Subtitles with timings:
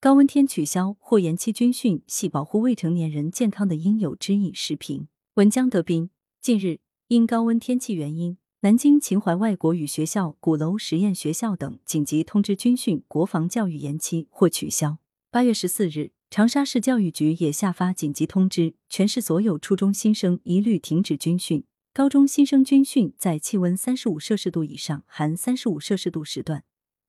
[0.00, 4.52] 高温天取消或延期军训系保护未成年人健康的应有之义。
[4.54, 6.78] 视频文江德斌，近日
[7.08, 14.98] 因高温天气原因，南京秦淮外国语学校、鼓楼实验学校等紧急通知军训国防教育延期或取消。
[15.32, 26.62] 八月十四日，长沙市教育局也下发紧急通知，全市所有初中新生一律停止军训，高中新生军训在气温三十五摄氏度以上（含三十五摄氏度）时段，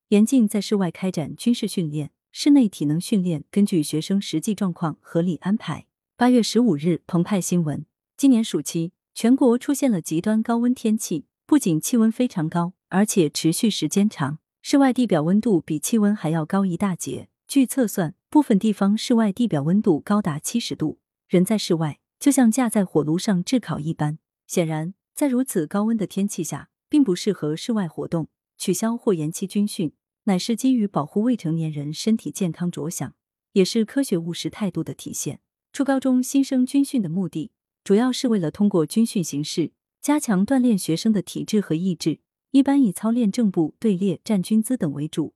[0.07, 2.09] 严禁在室外开展军事训练。
[2.31, 5.87] 室内体能训练根据学生实际状况合理安排。
[6.15, 17.29] 八月十五日，澎湃新闻：今年暑期，全国出现了极端高温天气，不仅气温非常高，而且持续时间长，室外地表温度比气温还要高一大截。
[17.47, 24.19] 据测算，部分地方室外地表温度高达七十度，人在室外就像架在火炉上炙烤一般。
[24.45, 29.93] 显然，在如此高温的天气下，并不适合室外活动，取消或延期军训。
[30.25, 33.13] 乃是基于保护未成年人身体健康着想，
[33.53, 35.39] 也是科学务实态度的体现。
[35.71, 37.51] 初高中新生军训的目的，
[37.83, 42.19] 主要是为了通过军训形式加强锻炼学生的体质和意志，
[42.51, 45.33] 一般以操练正步、队列、站军姿等为主。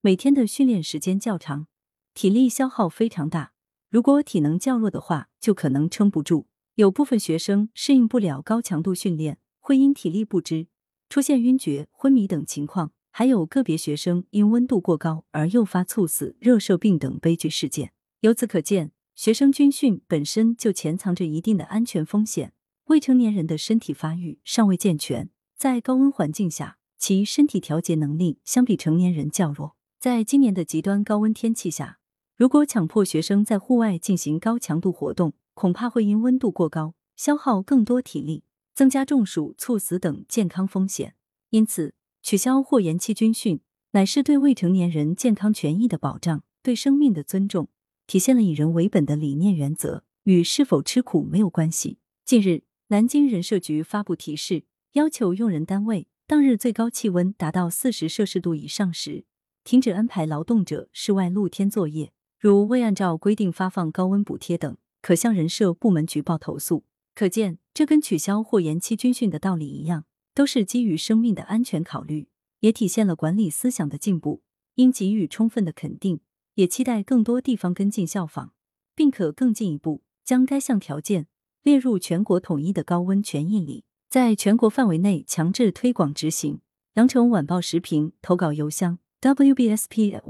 [0.00, 1.66] 每天的训练时间较长，
[2.14, 3.52] 体力消耗非常大。
[3.88, 6.46] 如果体能较弱的话，就可能撑不住。
[6.76, 10.68] 有部分学生适应不了高强度训练，会因体力不支
[11.10, 12.92] 出现晕厥、昏迷等情况。
[13.14, 17.92] 还有个别学生因温度过高而诱发猝死、热射病等悲剧事件。
[18.20, 22.54] 由此可见，学生军训本身就潜藏着一定的安全风险。
[22.86, 29.76] 未成年人的身体发育尚未健全，在高温环境下，其身体调节能力相比成年人较弱。
[30.00, 31.98] 在今年的极端高温天气下，
[32.34, 41.14] 如果强迫学生在户外进行高强度活动，恐怕会因温度过高消耗更多体力，增加中暑、猝死等健康风险。
[41.50, 47.68] 因此，取消或延期军训，乃是对未成年人健康权益的保障，对生命的尊重，
[48.06, 51.98] 体现了以人为本的理念原则，与是否吃苦没有关系。
[52.24, 59.24] 近日，南京人社局发布提示，要求用人单位当日最高气温达到四十摄氏度以上时，
[59.64, 62.12] 停止安排劳动者室外露天作业。
[62.38, 66.84] 如未按照规定发放高温补贴等，可向人社部门举报投诉。
[67.14, 70.04] 可见，这跟取消或延期军训的道理一样。
[70.34, 72.28] 都是基于生命的安全考虑，
[72.60, 74.42] 也体现了管理思想的进步，
[74.76, 76.20] 应给予充分的肯定。
[76.54, 78.52] 也期待更多地方跟进效仿，
[78.94, 81.28] 并可更进一步将该项条件
[81.62, 86.60] 列入全国统一的高温权益里，在全国范围内强制推广执行。
[86.96, 90.20] 羊城晚报时评投稿邮箱：wbspycwb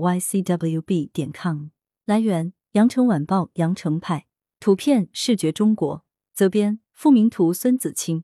[1.12, 1.70] 点 com。
[2.04, 4.26] 来源：羊城晚报羊城派。
[4.60, 6.04] 图片：视觉中国。
[6.32, 8.22] 责编：付明图，孙子清。